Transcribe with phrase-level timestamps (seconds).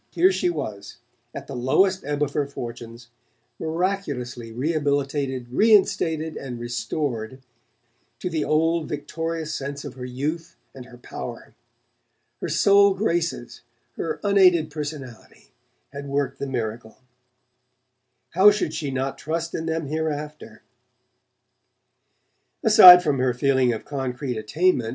[0.09, 0.97] Here she was,
[1.31, 3.09] at the lowest ebb of her fortunes,
[3.59, 7.39] miraculously rehabilitated, reinstated, and restored
[8.17, 11.53] to the old victorious sense of her youth and her power!
[12.41, 13.61] Her sole graces,
[13.95, 15.51] her unaided personality,
[15.93, 16.97] had worked the miracle;
[18.31, 20.63] how should she not trust in them hereafter?
[22.63, 24.89] Aside from her feeling of concrete attainment.